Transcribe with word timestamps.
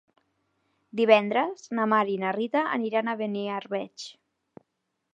Divendres 1.01 1.69
na 1.79 1.87
Mar 1.93 2.01
i 2.15 2.17
na 2.25 2.33
Rita 2.39 2.65
aniran 2.79 3.15
a 3.15 3.19
Beniarbeig. 3.23 4.11